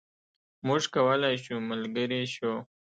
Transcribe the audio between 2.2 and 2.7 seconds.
شو.